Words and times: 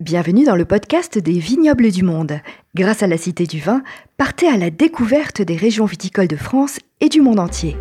Bienvenue 0.00 0.44
dans 0.44 0.56
le 0.56 0.64
podcast 0.64 1.18
des 1.18 1.38
vignobles 1.38 1.92
du 1.92 2.02
monde. 2.02 2.40
Grâce 2.74 3.04
à 3.04 3.06
la 3.06 3.16
Cité 3.16 3.46
du 3.46 3.60
Vin, 3.60 3.84
partez 4.16 4.48
à 4.48 4.56
la 4.56 4.70
découverte 4.70 5.40
des 5.40 5.54
régions 5.54 5.84
viticoles 5.84 6.26
de 6.26 6.34
France 6.34 6.80
et 7.00 7.08
du 7.08 7.20
monde 7.20 7.38
entier. 7.38 7.76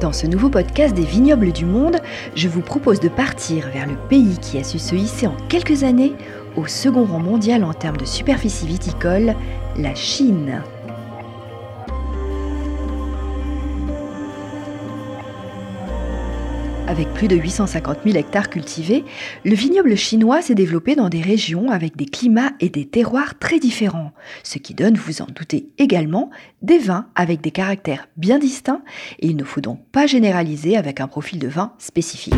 Dans 0.00 0.12
ce 0.12 0.26
nouveau 0.26 0.48
podcast 0.48 0.96
des 0.96 1.04
vignobles 1.04 1.52
du 1.52 1.64
monde, 1.64 2.00
je 2.34 2.48
vous 2.48 2.60
propose 2.60 2.98
de 2.98 3.08
partir 3.08 3.68
vers 3.68 3.86
le 3.86 3.94
pays 4.08 4.36
qui 4.42 4.58
a 4.58 4.64
su 4.64 4.80
se 4.80 4.96
hisser 4.96 5.28
en 5.28 5.36
quelques 5.48 5.84
années 5.84 6.14
au 6.56 6.66
second 6.66 7.04
rang 7.04 7.20
mondial 7.20 7.62
en 7.62 7.72
termes 7.72 7.98
de 7.98 8.04
superficie 8.04 8.66
viticole, 8.66 9.36
la 9.78 9.94
Chine. 9.94 10.60
Avec 16.86 17.08
plus 17.14 17.28
de 17.28 17.36
850 17.36 18.00
000 18.04 18.16
hectares 18.18 18.50
cultivés, 18.50 19.04
le 19.42 19.54
vignoble 19.54 19.96
chinois 19.96 20.42
s'est 20.42 20.54
développé 20.54 20.94
dans 20.94 21.08
des 21.08 21.22
régions 21.22 21.70
avec 21.70 21.96
des 21.96 22.04
climats 22.04 22.52
et 22.60 22.68
des 22.68 22.84
terroirs 22.84 23.38
très 23.38 23.58
différents, 23.58 24.12
ce 24.42 24.58
qui 24.58 24.74
donne, 24.74 24.94
vous 24.94 25.22
en 25.22 25.26
doutez 25.26 25.70
également, 25.78 26.28
des 26.60 26.76
vins 26.76 27.06
avec 27.14 27.40
des 27.40 27.52
caractères 27.52 28.06
bien 28.18 28.38
distincts 28.38 28.82
et 29.18 29.28
il 29.28 29.36
ne 29.36 29.44
faut 29.44 29.62
donc 29.62 29.80
pas 29.92 30.06
généraliser 30.06 30.76
avec 30.76 31.00
un 31.00 31.08
profil 31.08 31.38
de 31.38 31.48
vin 31.48 31.72
spécifique. 31.78 32.34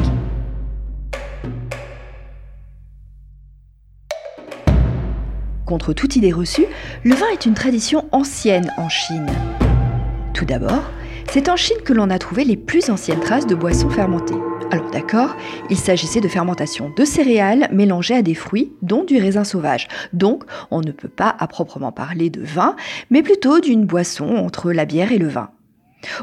Contre 5.65 5.93
toute 5.93 6.15
idée 6.15 6.33
reçue, 6.33 6.67
le 7.03 7.17
vin 7.17 7.27
est 7.33 7.47
une 7.47 7.55
tradition 7.55 8.07
ancienne 8.13 8.71
en 8.77 8.89
Chine. 8.89 9.27
Tout 10.33 10.45
d'abord, 10.45 10.85
c'est 11.31 11.49
en 11.49 11.57
Chine 11.57 11.77
que 11.85 11.93
l'on 11.93 12.11
a 12.11 12.19
trouvé 12.19 12.45
les 12.45 12.57
plus 12.57 12.91
anciennes 12.91 13.21
traces 13.21 13.47
de 13.47 13.55
boissons 13.55 13.91
fermentées. 13.91 14.35
Alors 14.71 14.91
d'accord, 14.91 15.37
il 15.71 15.77
s'agissait 15.77 16.21
de 16.21 16.29
fermentation 16.29 16.91
de 16.97 17.05
céréales 17.05 17.69
mélangées 17.73 18.17
à 18.17 18.23
des 18.23 18.35
fruits, 18.35 18.73
dont 18.83 19.05
du 19.05 19.19
raisin 19.19 19.45
sauvage. 19.45 19.89
Donc 20.13 20.45
on 20.71 20.81
ne 20.81 20.91
peut 20.91 21.09
pas 21.09 21.35
à 21.39 21.47
proprement 21.47 21.93
parler 21.93 22.31
de 22.31 22.43
vin, 22.43 22.75
mais 23.11 23.23
plutôt 23.23 23.61
d'une 23.61 23.87
boisson 23.87 24.37
entre 24.37 24.73
la 24.73 24.85
bière 24.85 25.13
et 25.13 25.19
le 25.19 25.29
vin. 25.29 25.51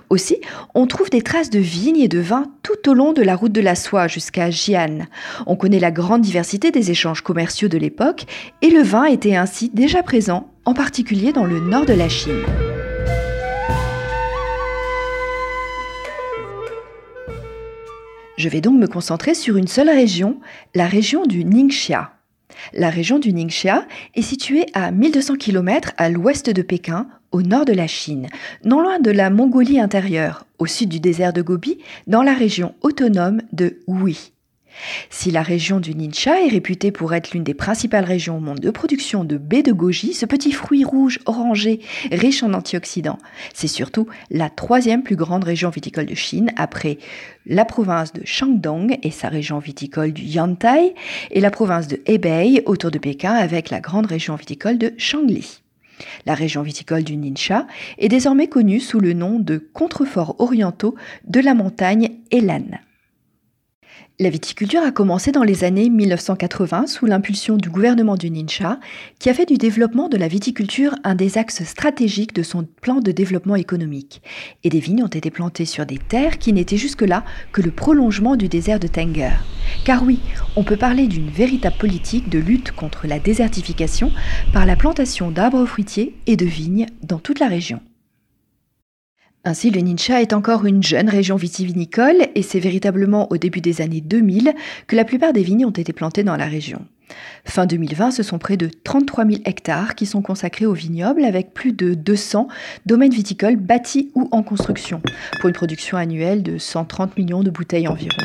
Aussi, 0.10 0.38
on 0.76 0.88
trouve 0.88 1.10
des 1.10 1.22
traces 1.22 1.50
de 1.50 1.60
vignes 1.60 2.00
et 2.00 2.08
de 2.08 2.20
vin 2.20 2.46
tout 2.62 2.90
au 2.90 2.94
long 2.94 3.12
de 3.14 3.22
la 3.22 3.36
route 3.36 3.52
de 3.52 3.62
la 3.62 3.76
soie 3.76 4.08
jusqu'à 4.08 4.50
Jian. 4.50 5.00
On 5.46 5.56
connaît 5.56 5.80
la 5.80 5.92
grande 5.92 6.22
diversité 6.22 6.72
des 6.72 6.92
échanges 6.92 7.22
commerciaux 7.22 7.68
de 7.68 7.78
l'époque 7.78 8.26
et 8.62 8.70
le 8.70 8.82
vin 8.82 9.06
était 9.06 9.36
ainsi 9.36 9.70
déjà 9.74 10.04
présent, 10.04 10.52
en 10.66 10.74
particulier 10.74 11.34
dans 11.34 11.46
le 11.46 11.60
nord 11.60 11.86
de 11.86 11.94
la 11.94 12.10
Chine. 12.10 12.44
Je 18.44 18.50
vais 18.50 18.60
donc 18.60 18.78
me 18.78 18.88
concentrer 18.88 19.36
sur 19.36 19.56
une 19.56 19.70
seule 19.70 19.90
région, 19.90 20.38
la 20.76 20.86
région 20.86 21.26
du 21.26 21.46
Ningxia. 21.46 22.12
La 22.74 22.90
région 22.90 23.18
du 23.18 23.32
Ningxia 23.32 23.86
est 24.16 24.22
située 24.22 24.66
à 24.74 24.92
1200 24.92 25.36
km 25.36 25.94
à 25.96 26.10
l'ouest 26.10 26.50
de 26.50 26.62
Pékin, 26.62 27.08
au 27.32 27.42
nord 27.42 27.64
de 27.64 27.72
la 27.72 27.88
Chine, 27.88 28.28
non 28.66 28.82
loin 28.82 29.00
de 29.00 29.12
la 29.12 29.30
Mongolie 29.30 29.80
intérieure, 29.80 30.46
au 30.60 30.66
sud 30.66 30.90
du 30.90 31.00
désert 31.00 31.32
de 31.32 31.42
Gobi, 31.42 31.78
dans 32.06 32.22
la 32.22 32.34
région 32.34 32.76
autonome 32.82 33.42
de 33.54 33.80
Hui. 33.88 34.33
Si 35.10 35.32
la 35.32 35.42
région 35.42 35.80
du 35.80 35.96
Ningxia 35.96 36.46
est 36.46 36.50
réputée 36.50 36.92
pour 36.92 37.14
être 37.14 37.32
l'une 37.32 37.44
des 37.44 37.54
principales 37.54 38.06
régions 38.06 38.38
au 38.38 38.40
monde 38.40 38.60
de 38.60 38.72
production 38.72 39.24
de 39.24 39.38
baies 39.38 39.64
de 39.64 39.72
goji, 39.72 40.14
ce 40.14 40.26
petit 40.26 40.52
fruit 40.52 40.84
rouge 40.84 41.20
orangé 41.26 41.80
riche 42.12 42.44
en 42.44 42.54
antioxydants, 42.54 43.20
c'est 43.54 43.68
surtout 43.68 44.08
la 44.30 44.50
troisième 44.50 45.04
plus 45.04 45.16
grande 45.16 45.44
région 45.44 45.70
viticole 45.70 46.06
de 46.06 46.16
Chine 46.16 46.52
après 46.58 46.98
la 47.46 47.66
province 47.66 48.14
de 48.14 48.22
Shandong 48.26 48.98
et 49.04 49.12
sa 49.12 49.30
région 49.30 49.60
viticole 49.60 50.14
du 50.14 50.24
Yantai 50.24 50.96
et 51.32 51.40
la 51.40 51.52
province 51.52 51.88
de 51.88 52.02
Hebei 52.06 52.64
autour 52.66 52.92
de 52.92 52.98
Pékin 52.98 53.34
avec 53.34 53.70
la 53.70 53.80
grande 53.80 54.06
région 54.06 54.36
viticole 54.36 54.78
de 54.78 54.94
Shangli. 54.98 55.62
La 56.26 56.34
région 56.34 56.64
viticole 56.64 57.04
du 57.04 57.18
Ningxia 57.18 57.68
est 57.98 58.08
désormais 58.08 58.48
connue 58.48 58.80
sous 58.80 59.00
le 59.00 59.14
nom 59.14 59.40
de 59.40 59.58
contreforts 59.58 60.36
orientaux 60.40 60.96
de 61.28 61.40
la 61.40 61.54
montagne 61.54 62.10
Helan. 62.32 62.80
La 64.20 64.30
viticulture 64.30 64.84
a 64.84 64.92
commencé 64.92 65.32
dans 65.32 65.42
les 65.44 65.64
années 65.64 65.90
1980 65.90 66.86
sous 66.86 67.08
l'impulsion 67.08 67.58
du 67.58 67.72
gouvernement 67.72 68.16
du 68.16 68.30
Nincha, 68.30 68.80
qui 69.18 69.30
a 69.30 69.34
fait 69.34 69.48
du 69.48 69.58
développement 69.58 70.08
de 70.08 70.18
la 70.18 70.28
viticulture 70.28 70.96
un 71.04 71.16
des 71.16 71.40
axes 71.40 71.64
stratégiques 71.64 72.36
de 72.36 72.44
son 72.44 72.64
plan 72.82 73.00
de 73.00 73.12
développement 73.12 73.56
économique. 73.56 74.22
Et 74.64 74.70
des 74.70 74.80
vignes 74.80 75.04
ont 75.04 75.08
été 75.08 75.32
plantées 75.32 75.66
sur 75.66 75.88
des 75.88 75.98
terres 75.98 76.38
qui 76.38 76.54
n'étaient 76.54 76.78
jusque-là 76.78 77.24
que 77.52 77.64
le 77.64 77.72
prolongement 77.72 78.36
du 78.36 78.50
désert 78.50 78.80
de 78.80 78.88
Tenger. 78.88 79.32
Car 79.84 80.04
oui, 80.04 80.20
on 80.56 80.64
peut 80.64 80.78
parler 80.78 81.08
d'une 81.08 81.30
véritable 81.30 81.78
politique 81.78 82.30
de 82.30 82.40
lutte 82.40 82.72
contre 82.72 83.08
la 83.08 83.18
désertification 83.18 84.12
par 84.54 84.68
la 84.68 84.76
plantation 84.76 85.32
d'arbres 85.32 85.66
fruitiers 85.66 86.16
et 86.28 86.38
de 86.38 86.46
vignes 86.46 86.86
dans 87.02 87.20
toute 87.20 87.40
la 87.40 87.48
région. 87.48 87.82
Ainsi, 89.46 89.72
le 89.72 89.82
Nincha 89.82 90.22
est 90.22 90.32
encore 90.32 90.66
une 90.66 90.82
jeune 90.82 91.10
région 91.10 91.36
vitivinicole 91.36 92.28
et 92.34 92.42
c'est 92.44 92.62
véritablement 92.62 93.30
au 93.30 93.36
début 93.36 93.60
des 93.60 93.82
années 93.82 94.00
2000 94.00 94.54
que 94.88 94.96
la 94.96 95.04
plupart 95.04 95.34
des 95.34 95.44
vignes 95.44 95.66
ont 95.66 95.72
été 95.72 95.92
plantées 95.92 96.24
dans 96.24 96.38
la 96.38 96.46
région. 96.46 96.86
Fin 97.44 97.66
2020, 97.66 98.12
ce 98.12 98.24
sont 98.24 98.40
près 98.40 98.56
de 98.56 98.70
33 98.86 99.26
000 99.26 99.42
hectares 99.44 99.96
qui 99.96 100.06
sont 100.06 100.22
consacrés 100.22 100.66
au 100.66 100.72
vignoble 100.72 101.26
avec 101.26 101.54
plus 101.54 101.74
de 101.74 101.94
200 101.94 102.48
domaines 102.86 103.12
viticoles 103.12 103.58
bâtis 103.58 104.12
ou 104.16 104.30
en 104.32 104.44
construction 104.44 105.02
pour 105.42 105.50
une 105.50 105.56
production 105.56 105.98
annuelle 105.98 106.42
de 106.42 106.58
130 106.58 107.18
millions 107.18 107.44
de 107.44 107.52
bouteilles 107.52 107.90
environ. 107.90 108.24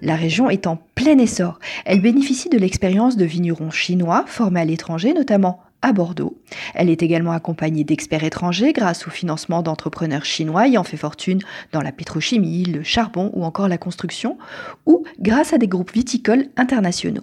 La 0.00 0.16
région 0.16 0.48
est 0.48 0.66
en 0.66 0.78
plein 0.94 1.18
essor. 1.18 1.58
Elle 1.84 2.00
bénéficie 2.00 2.48
de 2.48 2.56
l'expérience 2.56 3.18
de 3.18 3.26
vignerons 3.26 3.70
chinois 3.70 4.24
formés 4.26 4.60
à 4.60 4.64
l'étranger, 4.64 5.12
notamment 5.12 5.60
à 5.86 5.92
Bordeaux. 5.92 6.36
Elle 6.74 6.90
est 6.90 7.04
également 7.04 7.30
accompagnée 7.30 7.84
d'experts 7.84 8.24
étrangers 8.24 8.72
grâce 8.72 9.06
au 9.06 9.10
financement 9.10 9.62
d'entrepreneurs 9.62 10.24
chinois 10.24 10.66
ayant 10.66 10.82
fait 10.82 10.96
fortune 10.96 11.38
dans 11.70 11.80
la 11.80 11.92
pétrochimie, 11.92 12.64
le 12.64 12.82
charbon 12.82 13.30
ou 13.34 13.44
encore 13.44 13.68
la 13.68 13.78
construction, 13.78 14.36
ou 14.84 15.04
grâce 15.20 15.52
à 15.52 15.58
des 15.58 15.68
groupes 15.68 15.92
viticoles 15.92 16.46
internationaux. 16.56 17.22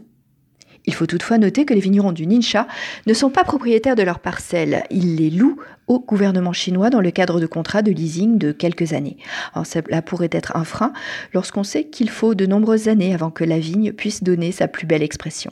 Il 0.85 0.93
faut 0.93 1.05
toutefois 1.05 1.37
noter 1.37 1.65
que 1.65 1.73
les 1.73 1.81
vignerons 1.81 2.13
du 2.13 2.25
Ninsha 2.25 2.67
ne 3.05 3.13
sont 3.13 3.29
pas 3.29 3.43
propriétaires 3.43 3.95
de 3.95 4.03
leurs 4.03 4.19
parcelles, 4.19 4.83
ils 4.89 5.17
les 5.17 5.29
louent 5.29 5.59
au 5.87 5.99
gouvernement 5.99 6.53
chinois 6.53 6.89
dans 6.89 7.01
le 7.01 7.11
cadre 7.11 7.41
de 7.41 7.45
contrats 7.45 7.81
de 7.81 7.91
leasing 7.91 8.37
de 8.37 8.53
quelques 8.53 8.93
années. 8.93 9.17
cela 9.65 10.01
pourrait 10.01 10.29
être 10.31 10.55
un 10.55 10.63
frein 10.63 10.93
lorsqu'on 11.33 11.63
sait 11.63 11.85
qu'il 11.85 12.09
faut 12.09 12.33
de 12.33 12.45
nombreuses 12.45 12.87
années 12.87 13.13
avant 13.13 13.29
que 13.29 13.43
la 13.43 13.59
vigne 13.59 13.91
puisse 13.91 14.23
donner 14.23 14.53
sa 14.53 14.69
plus 14.69 14.87
belle 14.87 15.03
expression. 15.03 15.51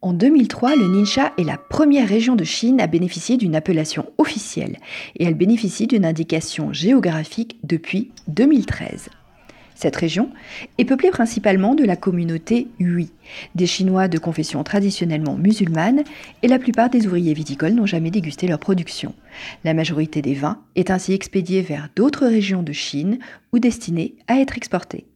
En 0.00 0.12
2003, 0.12 0.76
le 0.76 0.86
Ningxia 0.86 1.32
est 1.38 1.44
la 1.44 1.58
première 1.58 2.08
région 2.08 2.36
de 2.36 2.44
Chine 2.44 2.80
à 2.80 2.86
bénéficier 2.86 3.36
d'une 3.36 3.56
appellation 3.56 4.06
officielle 4.16 4.76
et 5.16 5.24
elle 5.24 5.34
bénéficie 5.34 5.88
d'une 5.88 6.04
indication 6.04 6.72
géographique 6.72 7.58
depuis 7.64 8.12
2013. 8.28 9.08
Cette 9.74 9.96
région 9.96 10.30
est 10.78 10.84
peuplée 10.84 11.10
principalement 11.10 11.74
de 11.74 11.84
la 11.84 11.96
communauté 11.96 12.68
Hui, 12.78 13.10
des 13.56 13.66
Chinois 13.66 14.06
de 14.06 14.18
confession 14.18 14.62
traditionnellement 14.62 15.36
musulmane, 15.36 16.04
et 16.42 16.48
la 16.48 16.60
plupart 16.60 16.90
des 16.90 17.06
ouvriers 17.06 17.34
viticoles 17.34 17.74
n'ont 17.74 17.86
jamais 17.86 18.12
dégusté 18.12 18.46
leur 18.46 18.60
production. 18.60 19.14
La 19.64 19.74
majorité 19.74 20.22
des 20.22 20.34
vins 20.34 20.60
est 20.76 20.92
ainsi 20.92 21.12
expédiée 21.12 21.62
vers 21.62 21.88
d'autres 21.96 22.26
régions 22.26 22.62
de 22.62 22.72
Chine 22.72 23.18
ou 23.52 23.58
destinée 23.58 24.14
à 24.28 24.38
être 24.38 24.56
exportés. 24.56 25.06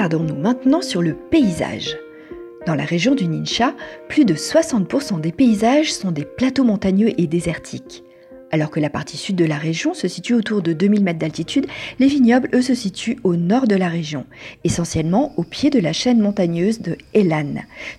Attardons-nous 0.00 0.40
maintenant 0.40 0.80
sur 0.80 1.02
le 1.02 1.12
paysage. 1.12 1.94
Dans 2.66 2.74
la 2.74 2.86
région 2.86 3.14
du 3.14 3.28
Nincha, 3.28 3.74
plus 4.08 4.24
de 4.24 4.32
60% 4.32 5.20
des 5.20 5.30
paysages 5.30 5.92
sont 5.92 6.10
des 6.10 6.24
plateaux 6.24 6.64
montagneux 6.64 7.12
et 7.20 7.26
désertiques. 7.26 8.02
Alors 8.50 8.70
que 8.70 8.80
la 8.80 8.88
partie 8.88 9.18
sud 9.18 9.36
de 9.36 9.44
la 9.44 9.58
région 9.58 9.92
se 9.92 10.08
situe 10.08 10.32
autour 10.32 10.62
de 10.62 10.72
2000 10.72 11.04
mètres 11.04 11.18
d'altitude, 11.18 11.66
les 11.98 12.06
vignobles, 12.06 12.48
eux, 12.54 12.62
se 12.62 12.74
situent 12.74 13.18
au 13.24 13.36
nord 13.36 13.66
de 13.66 13.74
la 13.74 13.90
région, 13.90 14.24
essentiellement 14.64 15.34
au 15.36 15.42
pied 15.42 15.68
de 15.68 15.80
la 15.80 15.92
chaîne 15.92 16.22
montagneuse 16.22 16.80
de 16.80 16.96
Helan, 17.12 17.56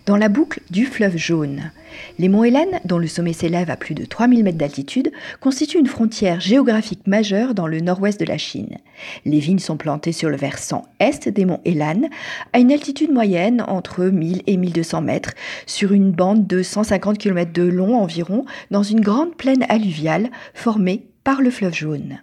dans 0.07 0.17
la 0.17 0.27
boucle 0.27 0.61
du 0.71 0.87
fleuve 0.87 1.17
Jaune. 1.17 1.71
Les 2.19 2.29
monts 2.29 2.43
Helan, 2.43 2.79
dont 2.85 2.97
le 2.97 3.07
sommet 3.07 3.33
s'élève 3.33 3.69
à 3.69 3.77
plus 3.77 3.95
de 3.95 4.05
3000 4.05 4.43
mètres 4.43 4.57
d'altitude, 4.57 5.11
constituent 5.39 5.79
une 5.79 5.87
frontière 5.87 6.39
géographique 6.39 7.07
majeure 7.07 7.53
dans 7.53 7.67
le 7.67 7.79
nord-ouest 7.79 8.19
de 8.19 8.25
la 8.25 8.37
Chine. 8.37 8.77
Les 9.25 9.39
vignes 9.39 9.59
sont 9.59 9.77
plantées 9.77 10.11
sur 10.11 10.29
le 10.29 10.37
versant 10.37 10.85
est 10.99 11.27
des 11.29 11.45
monts 11.45 11.61
Helan, 11.65 12.09
à 12.53 12.59
une 12.59 12.71
altitude 12.71 13.11
moyenne 13.11 13.63
entre 13.67 14.05
1000 14.05 14.43
et 14.47 14.57
1200 14.57 15.01
mètres, 15.01 15.31
sur 15.65 15.93
une 15.93 16.11
bande 16.11 16.47
de 16.47 16.63
150 16.63 17.17
km 17.17 17.51
de 17.51 17.63
long 17.63 17.97
environ, 17.97 18.45
dans 18.69 18.83
une 18.83 19.01
grande 19.01 19.35
plaine 19.35 19.65
alluviale 19.69 20.29
formée 20.53 21.05
par 21.23 21.41
le 21.41 21.51
fleuve 21.51 21.73
Jaune. 21.73 22.21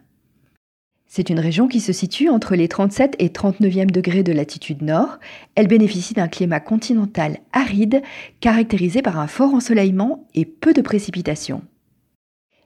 C'est 1.10 1.30
une 1.30 1.40
région 1.40 1.68
qui 1.68 1.80
se 1.80 1.94
situe 1.94 2.28
entre 2.28 2.54
les 2.54 2.68
37 2.68 3.16
et 3.18 3.28
39e 3.28 3.90
degrés 3.90 4.22
de 4.22 4.32
latitude 4.32 4.82
nord. 4.82 5.18
Elle 5.54 5.66
bénéficie 5.66 6.12
d'un 6.12 6.28
climat 6.28 6.60
continental 6.60 7.38
aride, 7.54 8.02
caractérisé 8.40 9.00
par 9.00 9.18
un 9.18 9.26
fort 9.26 9.54
ensoleillement 9.54 10.26
et 10.34 10.44
peu 10.44 10.74
de 10.74 10.82
précipitations. 10.82 11.62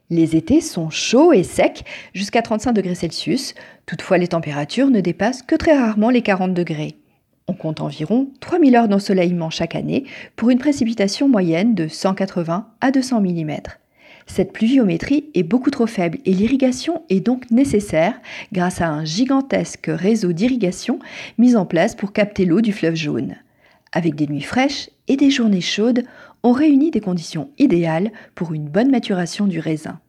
Les 0.09 0.35
étés 0.35 0.59
sont 0.59 0.89
chauds 0.89 1.31
et 1.31 1.43
secs 1.43 1.85
jusqu'à 2.13 2.41
35 2.41 2.73
degrés 2.73 2.95
Celsius, 2.95 3.55
toutefois 3.85 4.17
les 4.17 4.27
températures 4.27 4.89
ne 4.89 4.99
dépassent 4.99 5.41
que 5.41 5.55
très 5.55 5.77
rarement 5.77 6.09
les 6.09 6.21
40 6.21 6.53
degrés. 6.53 6.97
On 7.47 7.53
compte 7.53 7.79
environ 7.79 8.27
3000 8.41 8.75
heures 8.75 8.87
d'ensoleillement 8.89 9.49
chaque 9.49 9.75
année 9.75 10.03
pour 10.35 10.49
une 10.49 10.59
précipitation 10.59 11.29
moyenne 11.29 11.75
de 11.75 11.87
180 11.87 12.67
à 12.81 12.91
200 12.91 13.21
mm. 13.21 13.53
Cette 14.25 14.53
pluviométrie 14.53 15.29
est 15.33 15.43
beaucoup 15.43 15.69
trop 15.69 15.87
faible 15.87 16.19
et 16.25 16.33
l'irrigation 16.33 17.03
est 17.09 17.19
donc 17.19 17.51
nécessaire 17.51 18.19
grâce 18.51 18.81
à 18.81 18.89
un 18.89 19.05
gigantesque 19.05 19.87
réseau 19.87 20.33
d'irrigation 20.33 20.99
mis 21.37 21.55
en 21.55 21.65
place 21.65 21.95
pour 21.95 22.13
capter 22.13 22.45
l'eau 22.45 22.61
du 22.61 22.73
fleuve 22.73 22.95
jaune. 22.95 23.35
Avec 23.91 24.15
des 24.15 24.27
nuits 24.27 24.41
fraîches 24.41 24.89
et 25.07 25.17
des 25.17 25.29
journées 25.29 25.61
chaudes, 25.61 26.03
on 26.41 26.51
réunit 26.51 26.91
des 26.91 27.01
conditions 27.01 27.49
idéales 27.57 28.11
pour 28.35 28.53
une 28.53 28.67
bonne 28.67 28.91
maturation 28.91 29.45
du 29.45 29.59
raisin. 29.59 29.99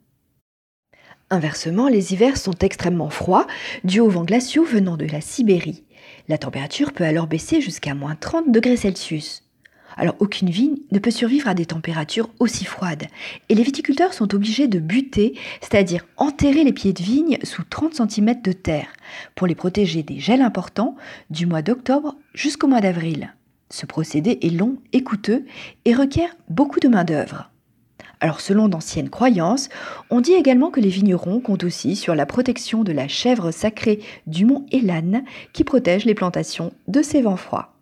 Inversement, 1.30 1.88
les 1.88 2.12
hivers 2.12 2.36
sont 2.36 2.54
extrêmement 2.60 3.10
froids, 3.10 3.46
dus 3.82 4.00
aux 4.00 4.08
vents 4.08 4.24
glaciaux 4.24 4.64
venant 4.64 4.96
de 4.96 5.06
la 5.06 5.20
Sibérie. 5.20 5.84
La 6.28 6.38
température 6.38 6.92
peut 6.92 7.04
alors 7.04 7.26
baisser 7.26 7.60
jusqu'à 7.60 7.94
moins 7.94 8.14
30 8.14 8.50
degrés 8.50 8.76
Celsius. 8.76 9.42
Alors 9.96 10.16
aucune 10.18 10.50
vigne 10.50 10.76
ne 10.92 10.98
peut 10.98 11.10
survivre 11.10 11.48
à 11.48 11.54
des 11.54 11.66
températures 11.66 12.30
aussi 12.38 12.64
froides. 12.64 13.06
Et 13.48 13.54
les 13.54 13.62
viticulteurs 13.62 14.14
sont 14.14 14.34
obligés 14.34 14.68
de 14.68 14.78
buter, 14.78 15.34
c'est-à-dire 15.60 16.04
enterrer 16.16 16.64
les 16.64 16.72
pieds 16.72 16.92
de 16.92 17.02
vigne 17.02 17.38
sous 17.42 17.62
30 17.62 17.94
cm 17.94 18.42
de 18.42 18.52
terre, 18.52 18.88
pour 19.34 19.46
les 19.46 19.54
protéger 19.54 20.02
des 20.02 20.18
gels 20.18 20.42
importants 20.42 20.96
du 21.30 21.46
mois 21.46 21.62
d'octobre 21.62 22.16
jusqu'au 22.34 22.66
mois 22.66 22.80
d'avril. 22.80 23.34
Ce 23.70 23.86
procédé 23.86 24.38
est 24.42 24.50
long 24.50 24.76
et 24.92 25.02
coûteux 25.02 25.44
et 25.84 25.94
requiert 25.94 26.36
beaucoup 26.48 26.80
de 26.80 26.88
main-d'œuvre. 26.88 27.50
Alors 28.20 28.40
selon 28.40 28.68
d'anciennes 28.68 29.10
croyances, 29.10 29.68
on 30.10 30.20
dit 30.20 30.32
également 30.32 30.70
que 30.70 30.80
les 30.80 30.88
vignerons 30.88 31.40
comptent 31.40 31.64
aussi 31.64 31.96
sur 31.96 32.14
la 32.14 32.26
protection 32.26 32.82
de 32.84 32.92
la 32.92 33.08
chèvre 33.08 33.50
sacrée 33.50 34.00
du 34.26 34.46
mont 34.46 34.64
Elan 34.72 35.24
qui 35.52 35.64
protège 35.64 36.04
les 36.04 36.14
plantations 36.14 36.72
de 36.88 37.02
ces 37.02 37.20
vents 37.20 37.36
froids. 37.36 37.73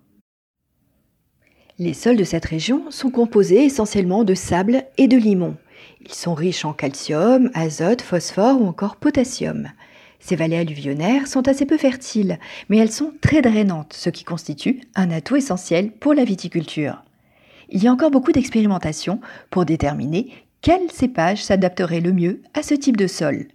Les 1.78 1.94
sols 1.94 2.16
de 2.16 2.24
cette 2.24 2.44
région 2.44 2.90
sont 2.90 3.10
composés 3.10 3.64
essentiellement 3.64 4.24
de 4.24 4.34
sable 4.34 4.84
et 4.98 5.08
de 5.08 5.16
limon. 5.16 5.56
Ils 6.02 6.12
sont 6.12 6.34
riches 6.34 6.66
en 6.66 6.74
calcium, 6.74 7.50
azote, 7.54 8.02
phosphore 8.02 8.60
ou 8.60 8.66
encore 8.66 8.96
potassium. 8.96 9.68
Ces 10.20 10.36
vallées 10.36 10.58
alluvionnaires 10.58 11.26
sont 11.26 11.48
assez 11.48 11.64
peu 11.64 11.78
fertiles, 11.78 12.38
mais 12.68 12.76
elles 12.76 12.92
sont 12.92 13.12
très 13.22 13.40
drainantes, 13.40 13.94
ce 13.94 14.10
qui 14.10 14.22
constitue 14.22 14.82
un 14.94 15.10
atout 15.10 15.36
essentiel 15.36 15.90
pour 15.92 16.12
la 16.12 16.24
viticulture. 16.24 17.02
Il 17.70 17.82
y 17.82 17.88
a 17.88 17.92
encore 17.92 18.10
beaucoup 18.10 18.32
d'expérimentations 18.32 19.20
pour 19.50 19.64
déterminer 19.64 20.30
quel 20.60 20.90
cépage 20.90 21.42
s'adapterait 21.42 22.00
le 22.00 22.12
mieux 22.12 22.42
à 22.52 22.62
ce 22.62 22.74
type 22.74 22.98
de 22.98 23.06
sol. 23.06 23.48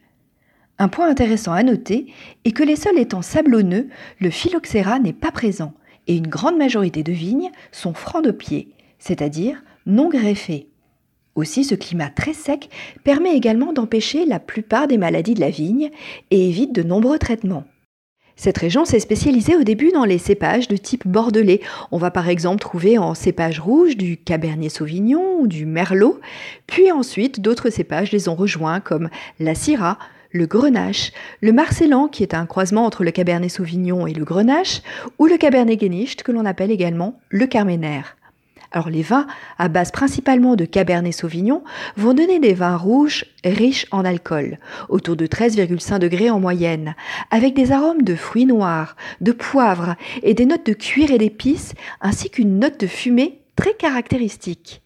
Un 0.80 0.90
point 0.90 1.08
intéressant 1.08 1.54
à 1.54 1.64
noter 1.64 2.12
est 2.46 2.52
que 2.52 2.64
les 2.64 2.76
sols 2.76 3.00
étant 3.00 3.22
sablonneux, 3.22 3.90
le 4.20 4.32
phylloxéra 4.32 5.00
n'est 5.00 5.14
pas 5.14 5.32
présent, 5.32 5.74
et 6.08 6.16
une 6.16 6.28
grande 6.28 6.58
majorité 6.58 7.04
de 7.04 7.12
vignes 7.12 7.52
sont 7.72 7.94
francs 7.94 8.24
de 8.24 8.32
pied, 8.32 8.70
c'est-à-dire 9.00 9.64
non 9.86 10.10
greffés. 10.10 10.68
Aussi, 11.36 11.64
ce 11.64 11.76
climat 11.76 12.10
très 12.10 12.34
sec 12.34 12.70
permet 13.04 13.36
également 13.36 13.72
d'empêcher 13.72 14.26
la 14.26 14.40
plupart 14.40 14.88
des 14.88 14.98
maladies 14.98 15.36
de 15.36 15.40
la 15.40 15.52
vigne 15.52 15.92
et 16.32 16.50
évite 16.50 16.74
de 16.74 16.82
nombreux 16.82 17.20
traitements. 17.20 17.66
Cette 18.36 18.58
région 18.60 18.86
s'est 18.86 19.00
spécialisée 19.00 19.56
au 19.56 19.64
début 19.64 19.92
dans 19.92 20.06
les 20.06 20.20
cépages 20.20 20.68
de 20.68 20.78
type 20.78 21.08
bordelais. 21.08 21.60
On 21.92 21.98
va 21.98 22.12
par 22.12 22.30
exemple 22.30 22.60
trouver 22.60 23.00
en 23.00 23.16
cépage 23.16 23.60
rouge 23.60 23.98
du 23.98 24.18
Cabernet 24.18 24.70
Sauvignon 24.70 25.40
ou 25.40 25.48
du 25.48 25.66
Merlot, 25.66 26.20
puis 26.68 26.92
ensuite 26.92 27.42
d'autres 27.42 27.72
cépages 27.72 28.12
les 28.12 28.30
ont 28.30 28.36
rejoints 28.36 28.80
comme 28.80 29.10
la 29.40 29.56
Syrah, 29.56 29.98
le 30.32 30.46
grenache, 30.46 31.12
le 31.42 31.52
marcellan 31.52 32.08
qui 32.08 32.24
est 32.24 32.34
un 32.34 32.46
croisement 32.46 32.86
entre 32.86 33.04
le 33.04 33.12
cabernet 33.12 33.50
sauvignon 33.50 34.08
et 34.08 34.14
le 34.14 34.26
grenache, 34.26 34.82
ou 35.20 35.26
le 35.26 35.38
cabernet 35.38 35.78
guénicht 35.78 36.24
que 36.24 36.32
l'on 36.32 36.46
appelle 36.46 36.72
également 36.72 37.20
le 37.30 37.48
carménère. 37.48 38.18
Alors 38.72 38.90
les 38.90 39.02
vins 39.02 39.28
à 39.58 39.70
base 39.70 39.92
principalement 39.92 40.56
de 40.56 40.66
cabernet 40.66 41.14
sauvignon 41.14 41.64
vont 41.96 42.14
donner 42.14 42.40
des 42.40 42.54
vins 42.54 42.76
rouges 42.76 43.26
riches 43.44 43.88
en 43.92 44.04
alcool, 44.04 44.60
autour 44.90 45.16
de 45.16 45.26
13,5 45.26 46.00
degrés 46.00 46.30
en 46.30 46.40
moyenne, 46.40 46.96
avec 47.32 47.54
des 47.54 47.72
arômes 47.72 48.02
de 48.02 48.16
fruits 48.16 48.46
noirs, 48.46 48.96
de 49.22 49.32
poivre 49.32 49.96
et 50.24 50.34
des 50.34 50.46
notes 50.46 50.66
de 50.66 50.74
cuir 50.74 51.12
et 51.12 51.18
d'épices, 51.18 51.74
ainsi 52.02 52.30
qu'une 52.30 52.60
note 52.60 52.80
de 52.80 52.88
fumée 52.88 53.40
très 53.56 53.74
caractéristique. 53.74 54.82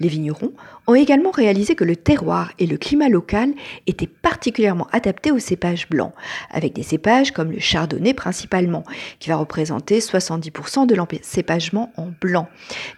Les 0.00 0.08
vignerons 0.08 0.52
ont 0.86 0.94
également 0.94 1.30
réalisé 1.30 1.74
que 1.74 1.84
le 1.84 1.96
terroir 1.96 2.52
et 2.58 2.66
le 2.66 2.76
climat 2.76 3.08
local 3.08 3.52
étaient 3.86 4.08
particulièrement 4.08 4.88
adaptés 4.92 5.30
aux 5.30 5.38
cépages 5.38 5.88
blancs, 5.88 6.12
avec 6.50 6.72
des 6.72 6.82
cépages 6.82 7.30
comme 7.30 7.52
le 7.52 7.60
chardonnay 7.60 8.14
principalement, 8.14 8.84
qui 9.20 9.28
va 9.28 9.36
représenter 9.36 10.00
70% 10.00 10.86
de 10.86 10.94
l'encépagement 10.94 11.92
en 11.96 12.08
blanc, 12.20 12.48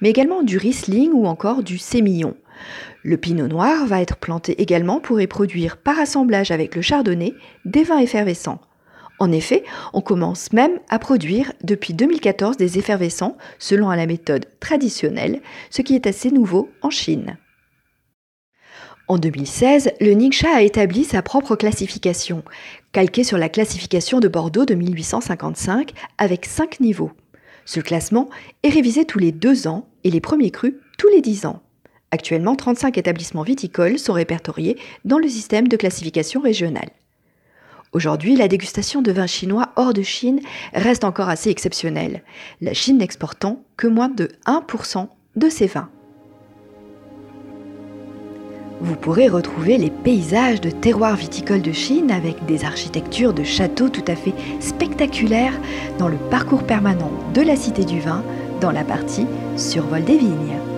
mais 0.00 0.10
également 0.10 0.42
du 0.42 0.56
riesling 0.56 1.10
ou 1.12 1.26
encore 1.26 1.62
du 1.62 1.78
sémillon. 1.78 2.34
Le 3.02 3.16
pinot 3.16 3.48
noir 3.48 3.86
va 3.86 4.00
être 4.00 4.16
planté 4.16 4.60
également 4.60 5.00
pour 5.00 5.20
y 5.20 5.26
produire 5.26 5.76
par 5.76 5.98
assemblage 5.98 6.50
avec 6.50 6.74
le 6.74 6.82
chardonnay 6.82 7.34
des 7.64 7.84
vins 7.84 7.98
effervescents. 7.98 8.60
En 9.18 9.32
effet, 9.32 9.64
on 9.92 10.02
commence 10.02 10.52
même 10.52 10.78
à 10.88 10.98
produire 10.98 11.52
depuis 11.64 11.94
2014 11.94 12.56
des 12.56 12.78
effervescents 12.78 13.36
selon 13.58 13.88
la 13.90 14.06
méthode 14.06 14.46
traditionnelle, 14.60 15.40
ce 15.70 15.82
qui 15.82 15.94
est 15.94 16.06
assez 16.06 16.30
nouveau 16.30 16.70
en 16.82 16.90
Chine. 16.90 17.38
En 19.08 19.18
2016, 19.18 19.92
le 20.00 20.14
Ningxia 20.14 20.50
a 20.52 20.62
établi 20.62 21.04
sa 21.04 21.22
propre 21.22 21.54
classification, 21.54 22.42
calquée 22.90 23.22
sur 23.22 23.38
la 23.38 23.48
classification 23.48 24.18
de 24.18 24.26
Bordeaux 24.26 24.64
de 24.64 24.74
1855 24.74 25.92
avec 26.18 26.44
5 26.44 26.80
niveaux. 26.80 27.12
Ce 27.64 27.80
classement 27.80 28.28
est 28.64 28.68
révisé 28.68 29.04
tous 29.04 29.20
les 29.20 29.32
2 29.32 29.68
ans 29.68 29.88
et 30.02 30.10
les 30.10 30.20
premiers 30.20 30.50
crus 30.50 30.74
tous 30.98 31.08
les 31.08 31.20
10 31.20 31.46
ans. 31.46 31.62
Actuellement, 32.10 32.56
35 32.56 32.98
établissements 32.98 33.42
viticoles 33.42 33.98
sont 33.98 34.12
répertoriés 34.12 34.76
dans 35.04 35.18
le 35.18 35.28
système 35.28 35.68
de 35.68 35.76
classification 35.76 36.40
régionale. 36.40 36.90
Aujourd'hui, 37.92 38.36
la 38.36 38.48
dégustation 38.48 39.02
de 39.02 39.12
vins 39.12 39.26
chinois 39.26 39.70
hors 39.76 39.94
de 39.94 40.02
Chine 40.02 40.40
reste 40.74 41.04
encore 41.04 41.28
assez 41.28 41.50
exceptionnelle, 41.50 42.22
la 42.60 42.74
Chine 42.74 42.98
n'exportant 42.98 43.62
que 43.76 43.86
moins 43.86 44.08
de 44.08 44.30
1% 44.46 45.08
de 45.36 45.48
ses 45.48 45.66
vins. 45.66 45.88
Vous 48.80 48.94
pourrez 48.94 49.28
retrouver 49.28 49.78
les 49.78 49.90
paysages 49.90 50.60
de 50.60 50.70
terroirs 50.70 51.16
viticoles 51.16 51.62
de 51.62 51.72
Chine 51.72 52.10
avec 52.10 52.44
des 52.44 52.64
architectures 52.64 53.32
de 53.32 53.42
châteaux 53.42 53.88
tout 53.88 54.04
à 54.06 54.14
fait 54.14 54.34
spectaculaires 54.60 55.58
dans 55.98 56.08
le 56.08 56.18
parcours 56.30 56.64
permanent 56.64 57.10
de 57.32 57.40
la 57.40 57.56
Cité 57.56 57.84
du 57.84 58.00
Vin 58.00 58.22
dans 58.60 58.72
la 58.72 58.84
partie 58.84 59.26
Survol 59.56 60.04
des 60.04 60.18
vignes. 60.18 60.75